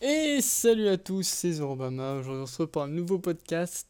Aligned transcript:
Et 0.00 0.40
salut 0.40 0.86
à 0.86 0.96
tous, 0.96 1.26
c'est 1.26 1.54
Zorobama. 1.54 2.14
Aujourd'hui, 2.14 2.42
on 2.42 2.46
se 2.46 2.52
retrouve 2.52 2.68
pour 2.68 2.82
un 2.82 2.88
nouveau 2.88 3.18
podcast. 3.18 3.88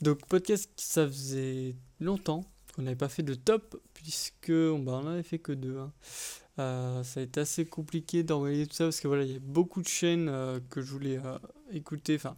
Donc, 0.00 0.24
podcast 0.26 0.70
ça 0.76 1.08
faisait 1.08 1.74
longtemps 1.98 2.44
qu'on 2.72 2.82
n'avait 2.82 2.94
pas 2.94 3.08
fait 3.08 3.24
de 3.24 3.34
top, 3.34 3.80
puisque 3.94 4.52
bah, 4.52 4.92
on 4.92 5.02
n'avait 5.02 5.24
fait 5.24 5.40
que 5.40 5.50
deux. 5.50 5.76
hein. 5.76 5.92
Euh, 6.60 7.02
ça 7.02 7.18
a 7.18 7.22
été 7.24 7.40
assez 7.40 7.64
compliqué 7.64 8.22
d'envoyer 8.22 8.64
tout 8.68 8.74
ça 8.76 8.84
parce 8.84 9.00
que 9.00 9.08
voilà, 9.08 9.24
il 9.24 9.32
y 9.32 9.36
a 9.36 9.40
beaucoup 9.40 9.82
de 9.82 9.88
chaînes 9.88 10.28
euh, 10.28 10.60
que 10.70 10.80
je 10.82 10.92
voulais 10.92 11.18
euh, 11.18 11.36
écouter, 11.72 12.14
enfin, 12.14 12.36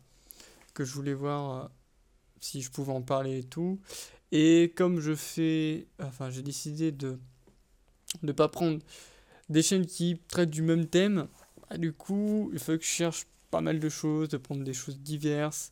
que 0.72 0.82
je 0.86 0.94
voulais 0.94 1.12
voir 1.12 1.70
si 2.40 2.62
je 2.62 2.70
pouvais 2.70 2.92
en 2.92 3.02
parler 3.02 3.40
et 3.40 3.44
tout. 3.44 3.78
Et 4.32 4.72
comme 4.74 5.00
je 5.00 5.14
fais, 5.14 5.86
enfin, 6.00 6.30
j'ai 6.30 6.42
décidé 6.42 6.92
de 6.92 7.18
ne 8.22 8.32
pas 8.32 8.48
prendre 8.48 8.78
des 9.50 9.62
chaînes 9.62 9.84
qui 9.84 10.18
traitent 10.28 10.48
du 10.48 10.62
même 10.62 10.86
thème. 10.86 11.28
Ah, 11.68 11.78
du 11.78 11.92
coup, 11.92 12.50
il 12.52 12.58
faut 12.58 12.76
que 12.76 12.82
je 12.84 12.88
cherche 12.88 13.26
pas 13.50 13.60
mal 13.60 13.80
de 13.80 13.88
choses, 13.88 14.28
de 14.28 14.36
prendre 14.36 14.64
des 14.64 14.72
choses 14.72 14.98
diverses, 15.00 15.70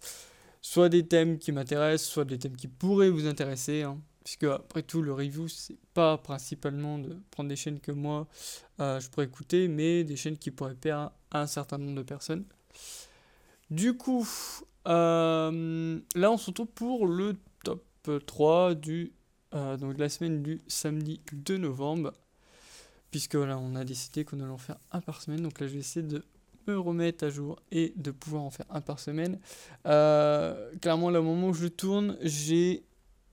soit 0.63 0.89
des 0.89 1.07
thèmes 1.07 1.39
qui 1.39 1.53
m'intéressent, 1.53 2.11
soit 2.11 2.25
des 2.25 2.39
thèmes 2.39 2.57
qui 2.57 2.69
pourraient 2.69 3.11
vous 3.11 3.27
intéresser. 3.27 3.83
hein. 3.83 4.01
Puisque 4.25 4.45
après 4.45 4.83
tout, 4.83 5.03
le 5.03 5.13
review, 5.13 5.49
c'est 5.49 5.77
pas 5.93 6.17
principalement 6.19 6.99
de 6.99 7.19
prendre 7.31 7.49
des 7.51 7.57
chaînes 7.57 7.79
que 7.81 7.93
moi 7.93 8.27
euh, 8.81 8.99
je 8.99 9.11
pourrais 9.11 9.27
écouter, 9.27 9.69
mais 9.69 10.03
des 10.05 10.17
chaînes 10.17 10.39
qui 10.39 10.51
pourraient 10.51 10.75
plaire 10.75 11.11
à 11.31 11.43
un 11.43 11.47
certain 11.47 11.77
nombre 11.79 11.97
de 11.97 12.03
personnes. 12.03 12.45
Du 13.71 13.97
coup, 13.97 14.27
euh, 14.89 16.01
là 16.15 16.31
on 16.31 16.37
se 16.37 16.47
retrouve 16.47 16.69
pour 16.69 17.07
le 17.07 17.37
top 17.65 17.85
3 18.27 18.75
du, 18.75 19.13
euh, 19.55 19.77
donc 19.77 19.95
de 19.95 20.01
la 20.01 20.09
semaine 20.09 20.43
du 20.43 20.61
samedi 20.69 21.21
2 21.33 21.57
novembre 21.59 22.13
puisque 23.15 23.35
là 23.35 23.57
on 23.59 23.77
a 23.77 23.85
décidé 23.85 24.25
qu'on 24.25 24.41
allait 24.41 24.51
en 24.51 24.59
faire 24.59 24.77
un 24.91 25.01
par 25.01 25.23
semaine. 25.23 25.41
Donc 25.41 25.61
là 25.61 25.69
je 25.69 25.75
vais 25.75 25.79
essayer 25.79 26.05
de 26.05 26.25
me 26.67 26.77
remettre 26.77 27.23
à 27.23 27.31
jour 27.31 27.61
et 27.71 27.93
de 27.95 28.11
pouvoir 28.11 28.43
en 28.43 28.51
faire 28.51 28.67
un 28.71 28.81
par 28.81 28.99
semaine. 28.99 29.39
Euh, 29.87 30.73
clairement 30.81 31.11
là 31.11 31.21
au 31.21 31.23
moment 31.23 31.51
où 31.51 31.55
je 31.55 31.69
tourne, 31.69 32.19
j'ai 32.23 32.83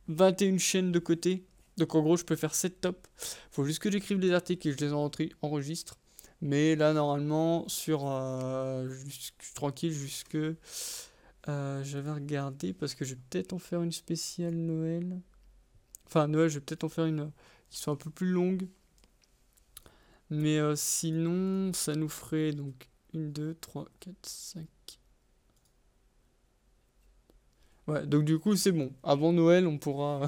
21 0.08 0.60
chaînes 0.60 0.92
de 0.92 1.00
côté. 1.00 1.48
Donc 1.78 1.96
en 1.96 2.04
gros 2.04 2.16
je 2.16 2.24
peux 2.24 2.36
faire 2.36 2.54
7 2.54 2.80
tops. 2.80 3.10
Faut 3.50 3.66
juste 3.66 3.80
que 3.80 3.90
j'écrive 3.90 4.20
des 4.20 4.34
articles 4.34 4.68
et 4.68 4.72
je 4.72 4.78
les 4.78 4.94
enregistre. 5.42 5.98
Mais 6.42 6.76
là 6.76 6.94
normalement 6.94 7.68
sur 7.68 8.04
euh, 8.06 8.88
je 8.88 9.10
suis 9.10 9.34
tranquille 9.56 9.94
jusque 9.94 10.38
euh, 11.48 11.84
j'avais 11.84 12.12
regardé 12.12 12.74
parce 12.74 12.94
que 12.94 13.04
je 13.04 13.16
vais 13.16 13.22
peut-être 13.32 13.54
en 13.54 13.58
faire 13.58 13.82
une 13.82 13.92
spéciale 13.92 14.54
Noël. 14.54 15.20
Enfin 16.06 16.28
Noël 16.28 16.50
je 16.50 16.60
vais 16.60 16.62
peut-être 16.62 16.84
en 16.84 16.90
faire 16.90 17.06
une 17.06 17.32
qui 17.72 17.80
soit 17.80 17.94
un 17.94 17.96
peu 17.96 18.12
plus 18.12 18.28
longue. 18.28 18.68
Mais 20.32 20.58
euh, 20.60 20.76
sinon, 20.76 21.74
ça 21.74 21.94
nous 21.96 22.10
ferait 22.10 22.54
donc 22.54 22.90
1, 23.16 23.20
2, 23.20 23.56
3, 23.62 23.86
4, 24.00 24.16
5. 24.24 24.66
Ouais, 27.88 28.06
donc 28.08 28.26
du 28.26 28.40
coup, 28.40 28.56
c'est 28.56 28.72
bon. 28.72 28.94
Avant 29.04 29.34
Noël, 29.34 29.68
on 29.68 29.78
pourra, 29.78 30.28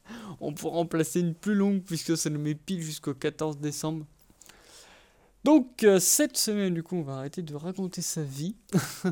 on 0.40 0.52
pourra 0.52 0.78
en 0.78 0.86
placer 0.86 1.20
une 1.20 1.34
plus 1.34 1.54
longue 1.54 1.82
puisque 1.82 2.16
ça 2.16 2.30
nous 2.30 2.40
met 2.40 2.54
pile 2.54 2.82
jusqu'au 2.82 3.14
14 3.14 3.58
décembre. 3.58 4.06
Donc, 5.44 5.84
euh, 5.84 6.00
cette 6.00 6.36
semaine, 6.36 6.74
du 6.74 6.82
coup, 6.82 6.96
on 6.96 7.02
va 7.02 7.18
arrêter 7.18 7.40
de 7.42 7.54
raconter 7.54 8.02
sa 8.02 8.22
vie. 8.24 8.56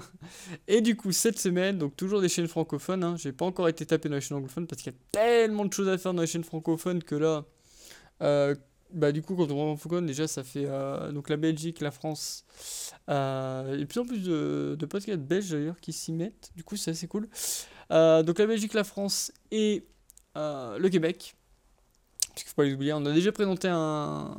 Et 0.69 0.81
du 0.81 0.97
coup, 0.97 1.13
cette 1.13 1.39
semaine, 1.39 1.79
donc 1.79 1.97
toujours 1.97 2.21
des 2.21 2.29
chaînes 2.29 2.49
francophones. 2.49 3.05
Hein, 3.05 3.17
j'ai 3.17 3.33
pas 3.33 3.45
encore 3.45 3.69
été 3.69 3.87
tapé 3.87 4.09
dans 4.09 4.17
les 4.17 4.21
chaînes 4.21 4.39
anglophones 4.39 4.67
parce 4.67 4.83
qu'il 4.83 4.93
y 4.93 4.97
a 4.97 4.99
tellement 5.13 5.65
de 5.65 5.73
choses 5.73 5.89
à 5.89 5.97
faire 5.97 6.13
dans 6.13 6.23
les 6.23 6.27
chaînes 6.27 6.43
francophones 6.45 7.05
que 7.05 7.15
là. 7.15 7.45
euh, 8.23 8.55
bah 8.95 9.13
du 9.13 9.23
coup 9.23 9.35
quand 9.35 9.45
on 9.45 9.47
prend 9.55 9.77
francophone 9.77 10.07
déjà 10.07 10.29
ça 10.29 10.45
fait 10.45 10.67
euh, 10.67 11.11
donc 11.11 11.29
la 11.29 11.37
Belgique, 11.37 11.81
la 11.81 11.91
France 11.91 12.45
euh, 13.09 13.79
et 13.79 13.85
plus 13.87 14.01
en 14.01 14.07
plus 14.07 14.23
de, 14.23 14.87
podcasts 14.89 15.21
belges 15.21 15.51
d'ailleurs 15.51 15.81
qui 15.81 15.93
s'y 15.93 16.13
mettent. 16.13 16.53
Du 16.55 16.65
coup 16.65 16.77
c'est 16.77 16.93
assez 16.93 17.09
cool. 17.09 17.29
Euh, 17.91 18.23
donc 18.23 18.39
la 18.39 18.47
Belgique, 18.47 18.73
la 18.73 18.85
France 18.85 19.33
et 19.51 19.87
euh, 20.37 20.79
le 20.79 20.89
Québec. 20.89 21.35
Parce 22.29 22.43
qu'il 22.43 22.49
faut 22.51 22.57
pas 22.57 22.65
les 22.65 22.75
oublier 22.75 22.93
on 22.93 23.05
a 23.05 23.13
déjà 23.13 23.33
présenté 23.33 23.69
un, 23.69 24.35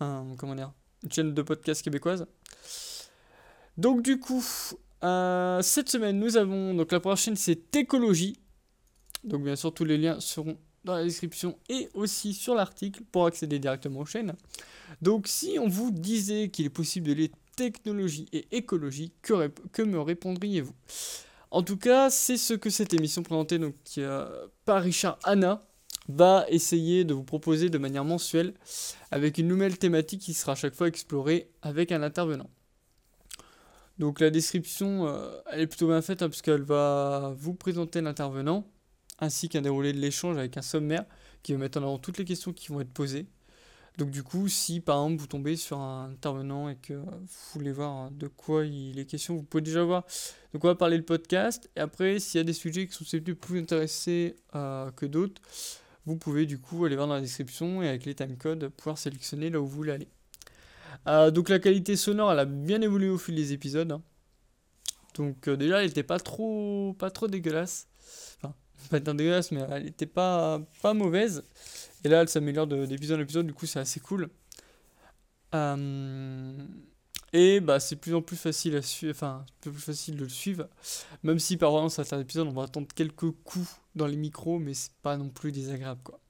un 0.00 0.24
comment 0.36 0.54
dire 0.54 0.72
une 1.04 1.12
chaîne 1.12 1.34
de 1.34 1.42
podcast 1.42 1.82
québécoise. 1.82 2.26
Donc 3.76 4.02
du 4.02 4.18
coup 4.18 4.42
cette 5.02 5.88
semaine 5.88 6.18
nous 6.18 6.36
avons 6.36 6.74
donc 6.74 6.90
la 6.90 7.00
première 7.00 7.18
chaîne 7.18 7.36
c'est 7.36 7.76
Écologie 7.76 8.40
donc 9.22 9.44
bien 9.44 9.54
sûr 9.54 9.72
tous 9.72 9.84
les 9.84 9.98
liens 9.98 10.18
seront 10.18 10.56
dans 10.86 10.94
la 10.94 11.04
description 11.04 11.58
et 11.68 11.90
aussi 11.92 12.32
sur 12.32 12.54
l'article 12.54 13.02
pour 13.12 13.26
accéder 13.26 13.58
directement 13.58 14.00
aux 14.00 14.06
chaînes. 14.06 14.34
Donc 15.02 15.26
si 15.28 15.58
on 15.60 15.68
vous 15.68 15.90
disait 15.90 16.48
qu'il 16.48 16.64
est 16.64 16.70
possible 16.70 17.08
de 17.08 17.12
lier 17.12 17.32
technologie 17.56 18.28
et 18.32 18.46
écologie, 18.52 19.12
que, 19.20 19.82
me 19.82 20.00
répondriez-vous? 20.00 20.74
En 21.50 21.62
tout 21.62 21.76
cas, 21.76 22.10
c'est 22.10 22.36
ce 22.36 22.54
que 22.54 22.70
cette 22.70 22.94
émission 22.94 23.22
présentée 23.22 23.58
par 24.64 24.82
Richard 24.82 25.18
Anna 25.24 25.66
va 26.08 26.46
essayer 26.48 27.04
de 27.04 27.14
vous 27.14 27.24
proposer 27.24 27.68
de 27.68 27.78
manière 27.78 28.04
mensuelle 28.04 28.54
avec 29.10 29.38
une 29.38 29.48
nouvelle 29.48 29.78
thématique 29.78 30.20
qui 30.20 30.34
sera 30.34 30.52
à 30.52 30.54
chaque 30.54 30.74
fois 30.74 30.86
explorée 30.86 31.50
avec 31.62 31.92
un 31.92 32.02
intervenant. 32.02 32.50
Donc 33.98 34.20
la 34.20 34.30
description, 34.30 35.08
euh, 35.08 35.30
elle 35.50 35.62
est 35.62 35.66
plutôt 35.66 35.88
bien 35.88 36.02
faite 36.02 36.22
hein, 36.22 36.28
puisqu'elle 36.28 36.62
va 36.62 37.34
vous 37.38 37.54
présenter 37.54 38.02
l'intervenant 38.02 38.66
ainsi 39.18 39.48
qu'un 39.48 39.62
déroulé 39.62 39.92
de 39.92 39.98
l'échange 39.98 40.36
avec 40.38 40.56
un 40.56 40.62
sommaire 40.62 41.04
qui 41.42 41.52
va 41.52 41.58
mettre 41.58 41.78
en 41.78 41.82
avant 41.82 41.98
toutes 41.98 42.18
les 42.18 42.24
questions 42.24 42.52
qui 42.52 42.68
vont 42.68 42.80
être 42.80 42.92
posées. 42.92 43.26
Donc 43.98 44.10
du 44.10 44.22
coup, 44.22 44.46
si 44.48 44.80
par 44.80 44.96
exemple 45.02 45.20
vous 45.20 45.26
tombez 45.26 45.56
sur 45.56 45.78
un 45.78 46.10
intervenant 46.10 46.68
et 46.68 46.76
que 46.76 46.92
vous 46.92 47.26
voulez 47.54 47.72
voir 47.72 48.10
de 48.10 48.28
quoi 48.28 48.66
il 48.66 48.98
est 48.98 49.06
question, 49.06 49.36
vous 49.36 49.42
pouvez 49.42 49.62
déjà 49.62 49.82
voir 49.84 50.04
de 50.52 50.58
quoi 50.58 50.72
va 50.72 50.74
parler 50.76 50.98
le 50.98 51.04
podcast. 51.04 51.70
Et 51.76 51.80
après, 51.80 52.18
s'il 52.18 52.38
y 52.38 52.40
a 52.42 52.44
des 52.44 52.52
sujets 52.52 52.86
qui 52.86 52.92
sont 52.92 53.04
plus 53.34 53.60
intéresser 53.60 54.36
euh, 54.54 54.90
que 54.90 55.06
d'autres, 55.06 55.40
vous 56.04 56.16
pouvez 56.16 56.44
du 56.44 56.58
coup 56.58 56.84
aller 56.84 56.94
voir 56.94 57.08
dans 57.08 57.14
la 57.14 57.22
description 57.22 57.82
et 57.82 57.88
avec 57.88 58.04
les 58.04 58.14
timecodes 58.14 58.68
pouvoir 58.68 58.98
sélectionner 58.98 59.48
là 59.48 59.60
où 59.60 59.66
vous 59.66 59.76
voulez 59.76 59.92
aller. 59.92 60.08
Euh, 61.06 61.30
donc 61.30 61.48
la 61.48 61.58
qualité 61.58 61.96
sonore, 61.96 62.32
elle 62.32 62.38
a 62.38 62.44
bien 62.44 62.80
évolué 62.82 63.08
au 63.08 63.18
fil 63.18 63.34
des 63.34 63.52
épisodes. 63.52 63.90
hein. 63.92 64.02
Donc 65.14 65.48
euh, 65.48 65.56
déjà, 65.56 65.80
elle 65.80 65.88
n'était 65.88 66.02
pas 66.02 66.18
trop, 66.20 66.94
pas 66.98 67.10
trop 67.10 67.28
dégueulasse. 67.28 67.88
Pas 68.90 69.00
dégueulasse, 69.00 69.50
mais 69.52 69.66
elle 69.70 69.86
était 69.86 70.06
pas, 70.06 70.60
pas 70.82 70.94
mauvaise. 70.94 71.42
Et 72.04 72.08
là, 72.08 72.22
elle 72.22 72.28
s'améliore 72.28 72.66
de- 72.66 72.86
d'épisode 72.86 73.18
en 73.18 73.22
épisode, 73.22 73.46
du 73.46 73.54
coup, 73.54 73.66
c'est 73.66 73.80
assez 73.80 74.00
cool. 74.00 74.28
Euh, 75.54 76.52
et 77.32 77.60
bah, 77.60 77.80
c'est 77.80 77.96
plus 77.96 78.14
en 78.14 78.22
plus 78.22 78.36
facile 78.36 78.76
à 78.76 78.82
suivre, 78.82 79.12
enfin, 79.12 79.44
plus 79.60 79.72
facile 79.72 80.16
de 80.16 80.24
le 80.24 80.28
suivre. 80.28 80.68
Même 81.22 81.38
si 81.38 81.56
par 81.56 81.70
exemple, 81.70 81.90
certains 81.90 82.20
épisodes, 82.20 82.46
on 82.46 82.52
va 82.52 82.64
attendre 82.64 82.88
quelques 82.94 83.30
coups 83.30 83.80
dans 83.94 84.06
les 84.06 84.16
micros, 84.16 84.58
mais 84.58 84.74
c'est 84.74 84.92
pas 85.02 85.16
non 85.16 85.28
plus 85.28 85.52
désagréable, 85.52 86.00
quoi. 86.04 86.20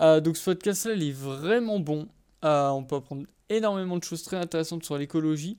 Euh, 0.00 0.20
donc 0.20 0.36
ce 0.36 0.44
podcast-là, 0.44 0.94
il 0.94 1.02
est 1.02 1.12
vraiment 1.12 1.80
bon. 1.80 2.08
Euh, 2.44 2.68
on 2.68 2.84
peut 2.84 2.96
apprendre 2.96 3.26
énormément 3.48 3.96
de 3.96 4.04
choses 4.04 4.22
très 4.22 4.36
intéressantes 4.36 4.84
sur 4.84 4.98
l'écologie. 4.98 5.58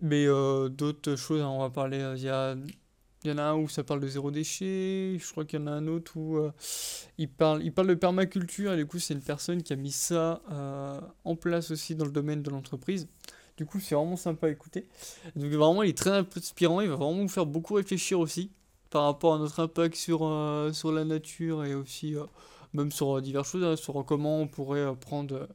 Mais 0.00 0.26
d'autres 0.26 1.16
choses, 1.16 1.40
hein, 1.40 1.48
on 1.48 1.60
va 1.60 1.70
parler, 1.70 1.98
il 2.16 2.22
y 2.22 2.28
a 2.28 2.54
il 3.24 3.30
y 3.30 3.32
en 3.32 3.38
a 3.38 3.42
un 3.42 3.54
où 3.54 3.68
ça 3.68 3.82
parle 3.82 4.00
de 4.00 4.06
zéro 4.06 4.30
déchet, 4.30 5.16
je 5.18 5.30
crois 5.30 5.46
qu'il 5.46 5.58
y 5.58 5.62
en 5.62 5.66
a 5.66 5.70
un 5.70 5.86
autre 5.86 6.12
où 6.16 6.36
euh, 6.36 6.52
il 7.16 7.28
parle, 7.28 7.62
il 7.64 7.72
parle 7.72 7.88
de 7.88 7.94
permaculture, 7.94 8.74
et 8.74 8.76
du 8.76 8.86
coup 8.86 8.98
c'est 8.98 9.14
une 9.14 9.22
personne 9.22 9.62
qui 9.62 9.72
a 9.72 9.76
mis 9.76 9.92
ça 9.92 10.42
euh, 10.52 11.00
en 11.24 11.34
place 11.34 11.70
aussi 11.70 11.94
dans 11.94 12.04
le 12.04 12.10
domaine 12.10 12.42
de 12.42 12.50
l'entreprise. 12.50 13.08
Du 13.56 13.64
coup 13.64 13.80
c'est 13.80 13.94
vraiment 13.94 14.16
sympa 14.16 14.48
à 14.48 14.50
écouter. 14.50 14.86
Donc 15.36 15.50
vraiment 15.52 15.82
il 15.82 15.90
est 15.90 15.96
très 15.96 16.10
inspirant, 16.10 16.82
il 16.82 16.88
va 16.88 16.96
vraiment 16.96 17.22
vous 17.22 17.28
faire 17.28 17.46
beaucoup 17.46 17.74
réfléchir 17.74 18.20
aussi 18.20 18.50
par 18.90 19.04
rapport 19.04 19.34
à 19.34 19.38
notre 19.38 19.60
impact 19.60 19.94
sur, 19.96 20.20
euh, 20.22 20.72
sur 20.72 20.92
la 20.92 21.04
nature 21.04 21.64
et 21.64 21.74
aussi 21.74 22.14
même 22.74 22.92
sur 22.92 23.22
diverses 23.22 23.52
choses, 23.52 23.64
hein, 23.64 23.76
sur 23.76 24.04
comment 24.04 24.40
on 24.40 24.48
pourrait 24.48 24.94
prendre 24.96 25.48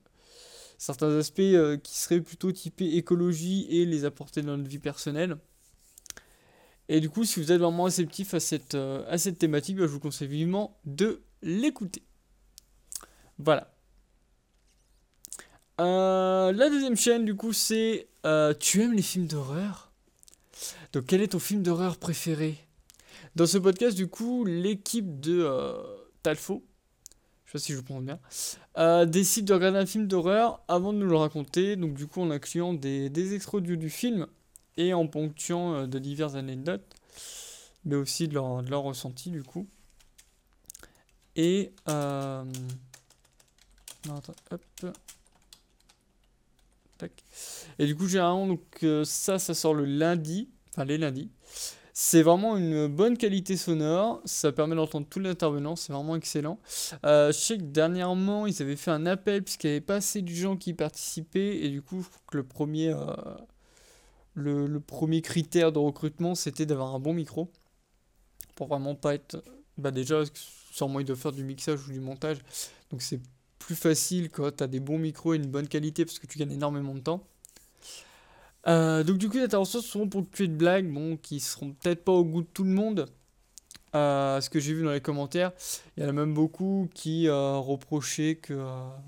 certains 0.79 1.15
aspects 1.17 1.41
qui 1.83 1.97
seraient 1.99 2.21
plutôt 2.21 2.51
typés 2.51 2.95
écologie 2.95 3.67
et 3.69 3.85
les 3.85 4.05
apporter 4.05 4.41
dans 4.41 4.57
notre 4.57 4.69
vie 4.69 4.79
personnelle. 4.79 5.37
Et 6.91 6.99
du 6.99 7.09
coup, 7.09 7.23
si 7.23 7.39
vous 7.39 7.51
êtes 7.51 7.61
vraiment 7.61 7.83
réceptif 7.83 8.33
à 8.33 8.39
cette, 8.39 8.73
euh, 8.73 9.05
à 9.07 9.19
cette 9.19 9.37
thématique, 9.37 9.77
bah, 9.77 9.83
je 9.83 9.91
vous 9.91 9.99
conseille 9.99 10.27
vivement 10.27 10.79
de 10.85 11.21
l'écouter. 11.43 12.01
Voilà. 13.37 13.71
Euh, 15.79 16.51
la 16.51 16.69
deuxième 16.69 16.97
chaîne, 16.97 17.25
du 17.25 17.35
coup, 17.35 17.53
c'est 17.53 18.07
euh, 18.25 18.55
Tu 18.59 18.81
aimes 18.81 18.93
les 18.93 19.03
films 19.03 19.27
d'horreur? 19.27 19.91
Donc, 20.91 21.05
quel 21.05 21.21
est 21.21 21.29
ton 21.29 21.39
film 21.39 21.61
d'horreur 21.61 21.97
préféré? 21.97 22.57
Dans 23.35 23.45
ce 23.45 23.59
podcast, 23.59 23.95
du 23.95 24.07
coup, 24.07 24.43
l'équipe 24.43 25.19
de 25.19 25.47
Talfo, 26.23 26.65
je 27.45 27.51
sais 27.51 27.53
pas 27.53 27.59
si 27.59 27.71
je 27.73 27.77
le 27.77 27.83
prononce 27.83 28.03
bien, 28.75 29.05
décide 29.05 29.45
de 29.45 29.53
regarder 29.53 29.77
un 29.77 29.85
film 29.85 30.07
d'horreur 30.07 30.63
avant 30.67 30.91
de 30.91 30.97
nous 30.97 31.07
le 31.07 31.15
raconter. 31.15 31.75
Donc, 31.75 31.93
du 31.93 32.07
coup, 32.07 32.21
en 32.21 32.31
incluant 32.31 32.73
des, 32.73 33.11
audio 33.53 33.75
du 33.75 33.91
film 33.91 34.25
et 34.79 34.93
en 34.93 35.07
ponctuant 35.07 35.73
euh, 35.73 35.87
de 35.87 35.99
diverses 35.99 36.35
anecdotes, 36.35 36.95
mais 37.83 37.95
aussi 37.95 38.27
de 38.27 38.33
leur, 38.33 38.63
de 38.63 38.69
leur 38.71 38.81
ressenti 38.81 39.29
du 39.29 39.43
coup. 39.43 39.67
Et 41.35 41.73
euh. 41.89 42.43
Et 47.77 47.85
du 47.85 47.95
coup, 47.95 48.07
généralement, 48.07 48.47
donc, 48.47 48.61
euh, 48.83 49.05
ça, 49.05 49.39
ça 49.39 49.53
sort 49.53 49.73
le 49.73 49.85
lundi, 49.85 50.49
enfin 50.71 50.83
les 50.83 50.97
lundis. 50.97 51.29
C'est 51.93 52.23
vraiment 52.23 52.57
une 52.57 52.87
bonne 52.87 53.17
qualité 53.17 53.55
sonore, 53.57 54.21
ça 54.25 54.51
permet 54.51 54.75
d'entendre 54.75 55.05
tous 55.09 55.19
les 55.19 55.29
intervenants, 55.29 55.75
c'est 55.75 55.93
vraiment 55.93 56.15
excellent. 56.15 56.59
Je 57.03 57.31
sais 57.31 57.57
que 57.57 57.63
dernièrement, 57.63 58.47
ils 58.47 58.61
avaient 58.61 58.77
fait 58.77 58.91
un 58.91 59.05
appel 59.05 59.43
puisqu'il 59.43 59.67
n'y 59.67 59.73
avait 59.73 59.81
pas 59.81 59.95
assez 59.95 60.21
de 60.21 60.29
gens 60.29 60.55
qui 60.55 60.73
participaient 60.73 61.57
et 61.57 61.69
du 61.69 61.81
coup, 61.81 62.05
que 62.27 62.37
le 62.37 62.43
premier, 62.43 62.93
le, 64.39 64.79
premier 64.79 65.21
critère 65.21 65.71
de 65.71 65.79
recrutement, 65.79 66.35
c'était 66.35 66.65
d'avoir 66.65 66.95
un 66.95 66.99
bon 66.99 67.13
micro 67.13 67.51
pour 68.55 68.67
vraiment 68.67 68.95
pas 68.95 69.15
être... 69.15 69.43
Bah 69.77 69.91
déjà, 69.91 70.23
sûrement 70.71 70.99
ils 70.99 71.05
doivent 71.05 71.19
faire 71.19 71.31
du 71.31 71.43
mixage 71.43 71.87
ou 71.87 71.91
du 71.91 71.99
montage, 71.99 72.39
donc 72.91 73.01
c'est 73.01 73.21
plus 73.59 73.75
facile 73.75 74.29
quand 74.29 74.57
tu 74.57 74.63
as 74.63 74.67
des 74.67 74.79
bons 74.79 74.97
micros 74.97 75.33
et 75.33 75.37
une 75.37 75.47
bonne 75.47 75.67
qualité 75.67 76.05
parce 76.05 76.19
que 76.19 76.27
tu 76.27 76.39
gagnes 76.39 76.51
énormément 76.51 76.95
de 76.95 76.99
temps. 76.99 77.23
Euh, 78.67 79.03
donc 79.03 79.17
du 79.17 79.29
coup 79.29 79.37
les 79.37 79.43
interventions 79.43 79.81
seront 79.81 80.09
ponctuées 80.09 80.47
de 80.47 80.55
blagues, 80.55 80.89
bon, 80.91 81.17
qui 81.17 81.39
seront 81.39 81.71
peut-être 81.73 82.03
pas 82.03 82.11
au 82.11 82.25
goût 82.25 82.41
de 82.41 82.47
tout 82.47 82.63
le 82.63 82.71
monde. 82.71 83.05
Euh, 83.95 84.39
ce 84.41 84.49
que 84.49 84.59
j'ai 84.59 84.73
vu 84.73 84.83
dans 84.83 84.91
les 84.91 85.01
commentaires, 85.01 85.51
il 85.95 86.03
y 86.03 86.05
en 86.05 86.09
a 86.09 86.11
même 86.11 86.33
beaucoup 86.33 86.89
qui 86.93 87.27
euh, 87.27 87.57
reprochaient 87.57 88.35
que 88.35 88.53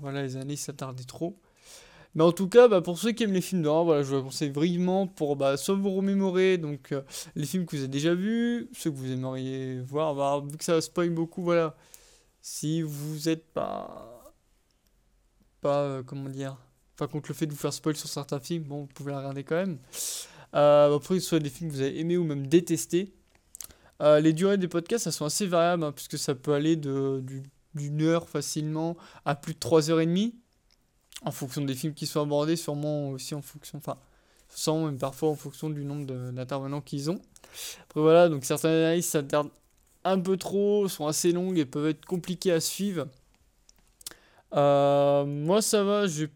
voilà, 0.00 0.22
les 0.22 0.36
années 0.36 0.56
s'attardaient 0.56 1.04
trop. 1.04 1.38
Mais 2.14 2.24
en 2.24 2.32
tout 2.32 2.48
cas, 2.48 2.68
bah, 2.68 2.80
pour 2.82 2.98
ceux 2.98 3.12
qui 3.12 3.24
aiment 3.24 3.32
les 3.32 3.40
films 3.40 3.62
d'horreur, 3.62 3.84
voilà, 3.84 4.02
je 4.02 4.16
vous 4.16 4.24
conseille 4.24 4.50
vraiment 4.50 5.06
pour 5.06 5.36
bah, 5.36 5.56
soit 5.56 5.74
vous 5.74 5.94
remémorer 5.94 6.58
donc, 6.58 6.94
les 7.34 7.46
films 7.46 7.64
que 7.64 7.76
vous 7.76 7.82
avez 7.82 7.88
déjà 7.88 8.14
vus, 8.14 8.68
ceux 8.74 8.90
que 8.90 8.96
vous 8.96 9.10
aimeriez 9.10 9.80
voir, 9.80 10.14
bah, 10.14 10.42
vu 10.46 10.56
que 10.58 10.64
ça 10.64 10.80
spoil 10.80 11.10
beaucoup, 11.10 11.42
voilà. 11.42 11.74
Si 12.42 12.82
vous 12.82 13.28
êtes 13.28 13.46
pas. 13.52 14.34
pas. 15.60 16.02
comment 16.04 16.28
dire 16.28 16.56
Enfin, 16.94 17.06
contre 17.06 17.30
le 17.30 17.34
fait 17.34 17.46
de 17.46 17.52
vous 17.52 17.58
faire 17.58 17.72
spoil 17.72 17.96
sur 17.96 18.08
certains 18.08 18.40
films, 18.40 18.64
bon, 18.64 18.80
vous 18.82 18.86
pouvez 18.88 19.12
la 19.12 19.18
regarder 19.18 19.44
quand 19.44 19.56
même. 19.56 19.78
Euh, 20.54 20.94
après, 20.94 21.14
que 21.14 21.20
ce 21.20 21.28
soit 21.28 21.38
des 21.38 21.50
films 21.50 21.70
que 21.70 21.76
vous 21.76 21.80
avez 21.80 21.98
aimés 21.98 22.16
ou 22.16 22.24
même 22.24 22.46
détestés. 22.46 23.14
Euh, 24.02 24.20
les 24.20 24.32
durées 24.32 24.58
des 24.58 24.68
podcasts, 24.68 25.06
elles 25.06 25.12
sont 25.12 25.24
assez 25.24 25.46
variables, 25.46 25.84
hein, 25.84 25.92
puisque 25.92 26.18
ça 26.18 26.34
peut 26.34 26.52
aller 26.52 26.76
d'une 26.76 28.02
heure 28.02 28.28
facilement 28.28 28.96
à 29.24 29.34
plus 29.34 29.54
de 29.54 29.58
3 29.58 29.90
heures 29.90 30.00
et 30.00 30.06
demie, 30.06 30.34
en 31.24 31.30
fonction 31.30 31.62
des 31.62 31.74
films 31.74 31.94
qui 31.94 32.06
sont 32.06 32.20
abordés, 32.20 32.56
sûrement 32.56 33.10
aussi 33.10 33.34
en 33.34 33.42
fonction, 33.42 33.78
enfin, 33.78 33.96
sans 34.48 34.86
même 34.86 34.98
parfois 34.98 35.30
en 35.30 35.34
fonction 35.36 35.70
du 35.70 35.84
nombre 35.84 36.06
d'intervenants 36.32 36.80
qu'ils 36.80 37.10
ont. 37.10 37.20
Après 37.82 38.00
voilà, 38.00 38.28
donc 38.28 38.44
certaines 38.44 38.70
analyses 38.70 39.06
s'attardent 39.06 39.50
un 40.04 40.18
peu 40.18 40.36
trop, 40.36 40.88
sont 40.88 41.06
assez 41.06 41.32
longues 41.32 41.58
et 41.58 41.64
peuvent 41.64 41.88
être 41.88 42.04
compliquées 42.04 42.52
à 42.52 42.60
suivre. 42.60 43.06
Euh, 44.54 45.24
moi 45.24 45.62
ça 45.62 45.84
va, 45.84 46.06
j'ai 46.06 46.28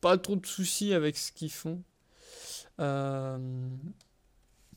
pas 0.00 0.18
trop 0.18 0.36
de 0.36 0.46
soucis 0.46 0.92
avec 0.92 1.16
ce 1.16 1.32
qu'ils 1.32 1.50
font. 1.52 1.82
Euh, 2.80 3.38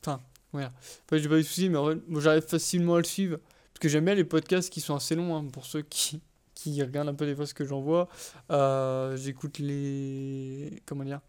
enfin, 0.00 0.20
voilà. 0.52 0.72
Enfin, 1.04 1.18
j'ai 1.18 1.28
pas 1.28 1.36
de 1.36 1.42
soucis, 1.42 1.68
mais 1.68 1.78
j'arrive 2.20 2.46
facilement 2.46 2.94
à 2.94 2.98
le 2.98 3.04
suivre. 3.04 3.38
Parce 3.72 3.80
que 3.80 3.88
j'aime 3.88 4.06
bien 4.06 4.14
les 4.14 4.24
podcasts 4.24 4.70
qui 4.70 4.80
sont 4.80 4.96
assez 4.96 5.14
longs, 5.14 5.36
hein, 5.36 5.44
pour 5.52 5.66
ceux 5.66 5.82
qui, 5.82 6.20
qui 6.58 6.82
regardent 6.82 7.08
un 7.08 7.14
peu 7.14 7.26
des 7.26 7.36
fois 7.36 7.46
ce 7.46 7.54
que 7.54 7.64
j'envoie. 7.64 8.08
Euh, 8.50 9.16
j'écoute 9.16 9.58
les. 9.58 10.82
Comment 10.86 11.04
dire 11.04 11.20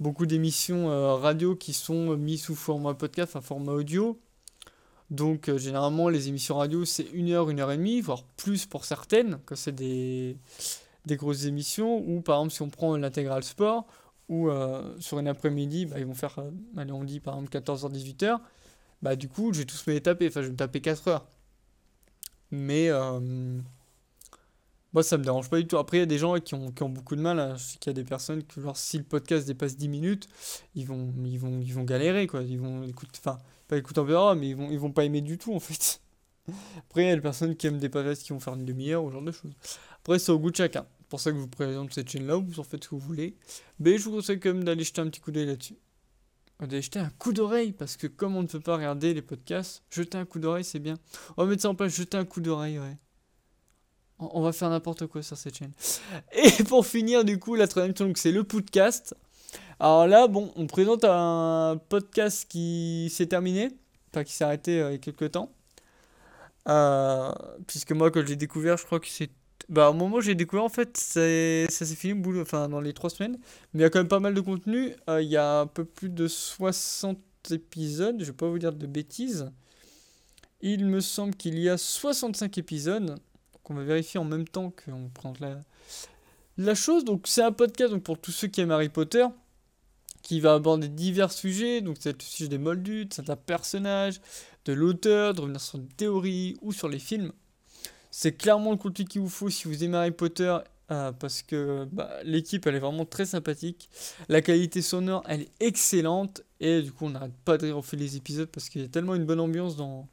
Beaucoup 0.00 0.26
d'émissions 0.26 0.90
euh, 0.90 1.14
radio 1.14 1.54
qui 1.54 1.72
sont 1.72 2.16
mises 2.16 2.42
sous 2.42 2.54
format 2.56 2.94
podcast, 2.94 3.32
enfin 3.34 3.46
format 3.46 3.72
audio. 3.72 4.18
Donc 5.10 5.54
généralement 5.56 6.08
les 6.08 6.26
émissions 6.28 6.56
radio 6.56 6.84
c'est 6.84 7.06
une 7.12 7.30
heure, 7.30 7.48
une 7.48 7.60
heure 7.60 7.70
et 7.70 7.76
demie, 7.76 8.00
voire 8.00 8.24
plus 8.36 8.66
pour 8.66 8.84
certaines, 8.84 9.38
quand 9.46 9.54
c'est 9.54 9.70
des, 9.74 10.36
des 11.04 11.16
grosses 11.16 11.44
émissions, 11.44 11.98
ou 11.98 12.20
par 12.20 12.38
exemple 12.38 12.52
si 12.52 12.62
on 12.62 12.68
prend 12.68 12.96
l'intégral 12.96 13.44
sport, 13.44 13.86
ou 14.28 14.50
euh, 14.50 14.98
sur 14.98 15.18
une 15.20 15.28
après-midi, 15.28 15.86
bah, 15.86 15.98
ils 15.98 16.06
vont 16.06 16.14
faire, 16.14 16.38
euh, 16.38 16.50
allez, 16.76 16.92
on 16.92 17.04
dit 17.04 17.20
par 17.20 17.34
exemple 17.34 17.56
14h, 17.56 17.92
18h, 17.92 18.40
bah 19.02 19.14
du 19.14 19.28
coup 19.28 19.52
je 19.52 19.60
vais 19.60 19.64
tous 19.64 19.86
me 19.86 19.92
les 19.92 20.00
taper, 20.00 20.26
enfin 20.28 20.40
je 20.40 20.46
vais 20.46 20.52
me 20.52 20.56
taper 20.56 20.80
4 20.80 21.08
heures. 21.08 21.26
Mais 22.50 22.88
euh, 22.90 23.60
moi 24.96 25.02
ça 25.02 25.18
me 25.18 25.24
dérange 25.24 25.48
pas 25.50 25.58
du 25.58 25.66
tout. 25.66 25.76
Après 25.76 25.98
il 25.98 26.00
y 26.00 26.02
a 26.02 26.06
des 26.06 26.18
gens 26.18 26.40
qui 26.40 26.54
ont, 26.54 26.72
qui 26.72 26.82
ont 26.82 26.88
beaucoup 26.88 27.16
de 27.16 27.20
mal, 27.20 27.38
hein. 27.38 27.54
je 27.56 27.62
sais 27.62 27.78
qu'il 27.78 27.90
y 27.90 27.94
a 27.94 27.94
des 27.94 28.04
personnes 28.04 28.42
qui, 28.42 28.60
genre, 28.60 28.76
si 28.76 28.98
le 28.98 29.04
podcast 29.04 29.46
dépasse 29.46 29.76
10 29.76 29.88
minutes, 29.88 30.28
ils 30.74 30.86
vont, 30.86 31.12
ils 31.24 31.38
vont, 31.38 31.60
ils 31.60 31.72
vont 31.72 31.84
galérer, 31.84 32.26
quoi. 32.26 32.42
Ils 32.42 32.58
vont 32.58 32.82
écouter, 32.82 33.12
enfin 33.18 33.38
pas 33.68 33.76
écouter 33.76 34.00
en 34.00 34.04
verra, 34.04 34.34
mais 34.34 34.48
ils 34.48 34.56
vont, 34.56 34.70
ils 34.70 34.78
vont 34.78 34.92
pas 34.92 35.04
aimer 35.04 35.20
du 35.20 35.38
tout 35.38 35.54
en 35.54 35.60
fait. 35.60 36.00
Après 36.78 37.04
il 37.04 37.08
y 37.08 37.10
a 37.10 37.14
des 37.14 37.20
personnes 37.20 37.56
qui 37.56 37.66
aiment 37.66 37.78
des 37.78 37.88
podcasts 37.88 38.22
qui 38.22 38.32
vont 38.32 38.40
faire 38.40 38.54
une 38.54 38.64
demi-heure 38.64 39.04
ou 39.04 39.08
ce 39.08 39.14
genre 39.14 39.22
de 39.22 39.32
choses. 39.32 39.52
Après 39.98 40.18
c'est 40.18 40.32
au 40.32 40.38
goût 40.38 40.50
de 40.50 40.56
chacun 40.56 40.86
pour 41.08 41.20
ça 41.20 41.30
que 41.30 41.36
je 41.36 41.42
vous 41.42 41.48
présente 41.48 41.92
cette 41.92 42.10
chaîne-là, 42.10 42.36
vous 42.36 42.60
en 42.60 42.64
faites 42.64 42.84
ce 42.84 42.90
que 42.90 42.94
vous 42.94 43.00
voulez. 43.00 43.36
Mais 43.78 43.98
je 43.98 44.04
vous 44.04 44.12
conseille 44.12 44.40
quand 44.40 44.52
même 44.52 44.64
d'aller 44.64 44.84
jeter 44.84 45.00
un 45.00 45.08
petit 45.08 45.20
coup 45.20 45.30
d'œil 45.30 45.46
là-dessus. 45.46 45.76
D'aller 46.60 46.82
jeter 46.82 46.98
un 46.98 47.10
coup 47.10 47.32
d'oreille, 47.32 47.72
parce 47.72 47.96
que 47.96 48.06
comme 48.06 48.36
on 48.36 48.42
ne 48.42 48.48
peut 48.48 48.60
pas 48.60 48.76
regarder 48.76 49.14
les 49.14 49.22
podcasts, 49.22 49.84
jeter 49.90 50.18
un 50.18 50.24
coup 50.24 50.38
d'oreille, 50.38 50.64
c'est 50.64 50.78
bien. 50.78 50.94
On 51.36 51.44
va 51.44 51.50
mettre 51.50 51.62
ça 51.62 51.70
en 51.70 51.74
place, 51.74 51.94
jeter 51.94 52.16
un 52.16 52.24
coup 52.24 52.40
d'oreille, 52.40 52.78
ouais. 52.78 52.96
On 54.18 54.40
va 54.40 54.52
faire 54.52 54.70
n'importe 54.70 55.06
quoi 55.06 55.22
sur 55.22 55.36
cette 55.36 55.56
chaîne. 55.56 55.72
Et 56.32 56.62
pour 56.64 56.86
finir, 56.86 57.24
du 57.24 57.38
coup, 57.38 57.54
la 57.54 57.68
troisième 57.68 57.96
chaîne, 57.96 58.14
c'est 58.16 58.32
le 58.32 58.44
podcast. 58.44 59.14
Alors 59.78 60.06
là, 60.06 60.26
bon, 60.26 60.52
on 60.56 60.66
présente 60.66 61.04
un 61.04 61.78
podcast 61.88 62.46
qui 62.48 63.12
s'est 63.14 63.26
terminé, 63.26 63.70
enfin 64.10 64.24
qui 64.24 64.32
s'est 64.32 64.44
arrêté 64.44 64.80
euh, 64.80 64.90
il 64.90 64.92
y 64.92 64.96
a 64.96 64.98
quelques 64.98 65.32
temps. 65.32 65.52
Euh, 66.68 67.30
puisque 67.66 67.92
moi, 67.92 68.10
quand 68.10 68.22
je 68.22 68.26
l'ai 68.26 68.36
découvert, 68.36 68.78
je 68.78 68.86
crois 68.86 69.00
que 69.00 69.06
c'est 69.06 69.30
bah, 69.68 69.90
au 69.90 69.94
moment 69.94 70.16
où 70.16 70.20
j'ai 70.20 70.34
découvert, 70.34 70.64
en 70.64 70.68
fait, 70.68 70.96
ça 70.96 71.20
s'est 71.20 71.96
fini 71.96 72.14
boulot, 72.14 72.42
enfin, 72.42 72.68
dans 72.68 72.80
les 72.80 72.92
trois 72.92 73.10
semaines. 73.10 73.38
Mais 73.72 73.80
il 73.80 73.82
y 73.82 73.84
a 73.84 73.90
quand 73.90 73.98
même 73.98 74.08
pas 74.08 74.20
mal 74.20 74.34
de 74.34 74.40
contenu. 74.40 74.94
Euh, 75.10 75.20
il 75.22 75.28
y 75.28 75.36
a 75.36 75.60
un 75.60 75.66
peu 75.66 75.84
plus 75.84 76.08
de 76.08 76.28
60 76.28 77.18
épisodes, 77.50 78.16
je 78.20 78.26
vais 78.26 78.32
pas 78.32 78.48
vous 78.48 78.58
dire 78.58 78.72
de 78.72 78.86
bêtises. 78.86 79.50
Il 80.60 80.86
me 80.86 81.00
semble 81.00 81.34
qu'il 81.34 81.58
y 81.58 81.68
a 81.68 81.76
65 81.76 82.58
épisodes. 82.58 83.16
Donc 83.66 83.76
on 83.76 83.80
va 83.80 83.84
vérifier 83.84 84.20
en 84.20 84.24
même 84.24 84.46
temps 84.46 84.72
qu'on 84.84 85.08
prend 85.08 85.32
la, 85.40 85.58
la 86.56 86.76
chose. 86.76 87.04
Donc 87.04 87.26
c'est 87.26 87.42
un 87.42 87.50
podcast 87.50 87.92
donc, 87.92 88.04
pour 88.04 88.16
tous 88.16 88.30
ceux 88.30 88.46
qui 88.46 88.60
aiment 88.60 88.70
Harry 88.70 88.88
Potter 88.88 89.26
qui 90.22 90.40
va 90.40 90.54
aborder 90.54 90.88
divers 90.88 91.32
sujets, 91.32 91.80
donc 91.80 91.96
c'est 92.00 92.12
le 92.12 92.18
sujet 92.20 92.48
des 92.48 92.58
moldus, 92.58 93.06
de 93.06 93.14
certains 93.14 93.36
personnages, 93.36 94.20
de 94.64 94.72
l'auteur, 94.72 95.34
de 95.34 95.40
revenir 95.40 95.60
sur 95.60 95.78
des 95.78 95.94
théories 95.94 96.56
ou 96.62 96.72
sur 96.72 96.88
les 96.88 96.98
films. 96.98 97.32
C'est 98.10 98.32
clairement 98.32 98.72
le 98.72 98.76
contenu 98.76 99.04
qu'il 99.04 99.20
vous 99.20 99.28
faut 99.28 99.50
si 99.50 99.68
vous 99.68 99.84
aimez 99.84 99.96
Harry 99.96 100.10
Potter 100.10 100.58
euh, 100.90 101.12
parce 101.12 101.42
que 101.42 101.86
bah, 101.92 102.10
l'équipe 102.24 102.66
elle 102.66 102.76
est 102.76 102.80
vraiment 102.80 103.04
très 103.04 103.26
sympathique. 103.26 103.88
La 104.28 104.42
qualité 104.42 104.82
sonore 104.82 105.22
elle 105.28 105.42
est 105.42 105.52
excellente 105.60 106.42
et 106.60 106.82
du 106.82 106.92
coup 106.92 107.06
on 107.06 107.10
n'arrête 107.10 107.36
pas 107.44 107.58
de 107.58 107.70
refaire 107.70 107.98
les 107.98 108.16
épisodes 108.16 108.48
parce 108.48 108.68
qu'il 108.68 108.82
y 108.82 108.84
a 108.84 108.88
tellement 108.88 109.14
une 109.14 109.26
bonne 109.26 109.40
ambiance 109.40 109.76
dans, 109.76 110.08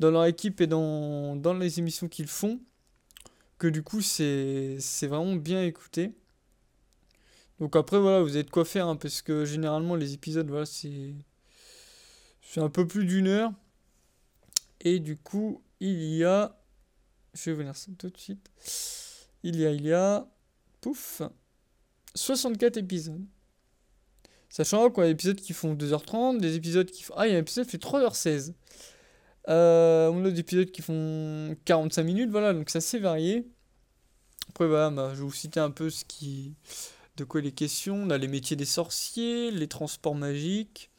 dans 0.00 0.10
leur 0.10 0.24
équipe 0.26 0.60
et 0.60 0.66
dans, 0.66 1.36
dans 1.36 1.54
les 1.54 1.78
émissions 1.78 2.08
qu'ils 2.08 2.28
font 2.28 2.60
que 3.58 3.66
du 3.66 3.82
coup 3.82 4.00
c'est 4.00 4.78
vraiment 5.02 5.36
bien 5.36 5.62
écouté. 5.62 6.12
Donc 7.60 7.76
après 7.76 7.98
voilà 7.98 8.22
vous 8.22 8.36
avez 8.36 8.44
de 8.44 8.50
quoi 8.50 8.64
faire 8.64 8.96
parce 8.98 9.20
que 9.20 9.44
généralement 9.44 9.96
les 9.96 10.14
épisodes 10.14 10.48
voilà 10.48 10.64
c'est 10.64 11.14
c'est 12.40 12.60
un 12.60 12.70
peu 12.70 12.86
plus 12.86 13.04
d'une 13.04 13.26
heure 13.26 13.52
et 14.80 15.00
du 15.00 15.16
coup 15.16 15.60
il 15.80 16.14
y 16.14 16.24
a 16.24 16.58
je 17.34 17.50
vais 17.50 17.56
venir 17.56 17.76
ça 17.76 17.90
tout 17.98 18.10
de 18.10 18.18
suite. 18.18 18.50
Il 19.42 19.56
y 19.56 19.66
a, 19.66 19.70
il 19.70 19.86
y 19.86 19.92
a, 19.92 20.26
pouf, 20.80 21.22
64 22.14 22.78
épisodes. 22.78 23.24
Sachant 24.48 24.90
qu'on 24.90 25.02
a 25.02 25.06
des 25.06 25.12
épisodes 25.12 25.36
qui 25.36 25.52
font 25.52 25.74
2h30, 25.74 26.38
des 26.38 26.56
épisodes 26.56 26.90
qui 26.90 27.02
font... 27.02 27.14
Ah, 27.16 27.26
il 27.26 27.32
y 27.32 27.34
a 27.34 27.38
un 27.38 27.40
épisode 27.40 27.66
qui 27.66 27.72
fait 27.72 27.82
3h16. 27.82 28.54
Euh, 29.48 30.08
on 30.08 30.24
a 30.24 30.30
des 30.30 30.40
épisodes 30.40 30.70
qui 30.70 30.82
font 30.82 31.56
45 31.64 32.02
minutes, 32.02 32.30
voilà, 32.30 32.52
donc 32.52 32.68
c'est 32.70 32.78
assez 32.78 32.98
varié. 32.98 33.46
Après, 34.50 34.66
voilà, 34.66 34.90
bah, 34.90 35.10
je 35.14 35.18
vais 35.20 35.24
vous 35.24 35.32
citer 35.32 35.60
un 35.60 35.70
peu 35.70 35.90
de 37.16 37.24
quoi 37.24 37.40
les 37.40 37.52
questions. 37.52 37.96
On 37.96 38.10
a 38.10 38.18
les 38.18 38.28
métiers 38.28 38.56
des 38.56 38.64
sorciers, 38.64 39.50
les 39.50 39.68
transports 39.68 40.14
magiques, 40.14 40.90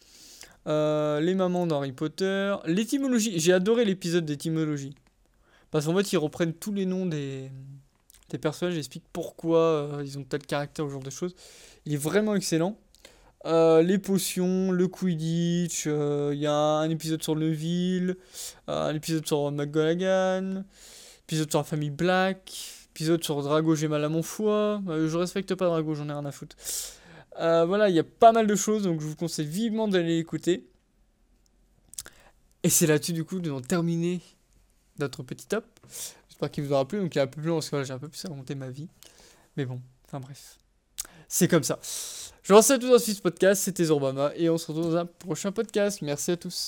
euh, 0.68 1.20
les 1.20 1.36
mamans 1.36 1.68
d'Harry 1.68 1.92
Potter, 1.92 2.56
l'étymologie. 2.66 3.40
J'ai 3.40 3.54
adoré 3.54 3.86
l'épisode 3.86 4.26
d'étymologie. 4.26 4.96
Parce 5.72 5.86
qu'en 5.86 5.96
fait, 5.96 6.12
ils 6.12 6.18
reprennent 6.18 6.54
tous 6.54 6.74
les 6.74 6.86
noms 6.86 7.06
des, 7.06 7.52
des 8.30 8.38
personnages, 8.38 8.76
ils 8.76 8.80
expliquent 8.80 9.08
pourquoi 9.14 9.60
euh, 9.60 10.04
ils 10.04 10.18
ont 10.18 10.24
tel 10.24 10.42
caractère 10.42 10.86
ou 10.86 10.90
ce 10.90 10.94
genre 10.94 11.04
de 11.04 11.10
choses. 11.10 11.36
Il 11.86 11.94
est 11.94 11.98
vraiment 11.98 12.36
excellent. 12.36 12.78
Euh, 13.46 13.82
les 13.82 13.98
potions, 13.98 14.72
le 14.72 14.88
Quidditch, 14.88 15.86
euh, 15.88 16.32
il 16.34 16.40
y 16.40 16.48
a 16.48 16.54
un 16.54 16.90
épisode 16.90 17.24
sur 17.24 17.36
Neville, 17.36 18.18
un 18.68 18.94
épisode 18.94 19.26
sur 19.26 19.50
McGonagall, 19.52 20.66
épisode 21.24 21.50
sur 21.50 21.60
la 21.60 21.64
famille 21.64 21.90
Black, 21.90 22.52
épisode 22.92 23.24
sur 23.24 23.42
Drago, 23.42 23.76
j'ai 23.76 23.88
mal 23.88 24.04
à 24.04 24.10
mon 24.10 24.24
foie. 24.24 24.82
je 24.88 25.16
respecte 25.16 25.56
pas 25.56 25.68
Drago, 25.68 25.96
j'en 25.96 26.10
ai 26.10 26.14
rien 26.14 26.26
à 26.26 26.32
foutre. 26.32 26.58
voilà, 27.38 27.90
il 27.90 27.96
y 27.96 28.00
a 28.00 28.04
pas 28.04 28.32
mal 28.32 28.46
de 28.46 28.56
choses, 28.56 28.84
donc 28.84 29.00
je 29.00 29.06
vous 29.08 29.16
conseille 29.16 29.48
vivement 29.48 29.88
d'aller 29.88 30.18
l'écouter. 30.18 30.68
Et 32.64 32.70
c'est 32.70 32.88
là-dessus, 32.88 33.14
du 33.14 33.24
coup, 33.24 33.40
de 33.40 33.58
terminer 33.62 34.20
notre 35.00 35.24
petit 35.24 35.48
top. 35.48 35.66
J'espère 36.28 36.52
qu'il 36.52 36.64
vous 36.64 36.74
aura 36.74 36.88
plu. 36.88 37.00
Donc 37.00 37.16
il 37.16 37.20
est 37.20 37.22
un 37.22 37.28
peu 37.28 37.42
plus 37.42 37.50
long 37.50 37.56
parce 37.56 37.70
que 37.70 37.84
j'ai 37.84 37.94
un 37.94 38.00
peu 38.00 38.10
plus 38.10 38.24
à 38.26 38.30
monter 38.30 38.56
ma 38.56 38.70
vie. 38.70 38.90
Mais 39.58 39.66
bon, 39.66 39.82
enfin 40.06 40.20
bref. 40.20 40.58
C'est 41.30 41.48
comme 41.48 41.64
ça. 41.64 41.80
Je 42.44 42.52
vous 42.52 42.56
remercie 42.56 42.74
à 42.74 42.78
tous 42.78 42.84
d'avoir 42.84 43.00
suivi 43.00 43.18
ce 43.18 43.22
podcast, 43.22 43.62
c'était 43.64 43.86
Zorbama, 43.86 44.32
et 44.36 44.50
on 44.50 44.58
se 44.58 44.68
retrouve 44.68 44.92
dans 44.92 44.98
un 44.98 45.06
prochain 45.06 45.52
podcast. 45.52 46.02
Merci 46.02 46.32
à 46.32 46.38
tous. 46.38 46.58